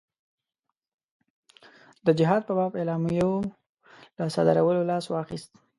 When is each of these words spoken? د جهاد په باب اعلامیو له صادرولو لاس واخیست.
د 2.05 2.07
جهاد 2.19 2.41
په 2.45 2.53
باب 2.59 2.71
اعلامیو 2.79 3.31
له 4.17 4.25
صادرولو 4.35 4.87
لاس 4.89 5.05
واخیست. 5.09 5.51